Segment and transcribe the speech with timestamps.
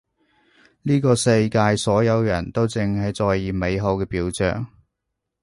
[0.81, 4.65] 呢個世界所有人都淨係在意美好嘅表象